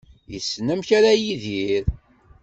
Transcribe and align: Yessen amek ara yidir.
Yessen 0.33 0.71
amek 0.73 0.89
ara 0.97 1.11
yidir. 1.23 1.83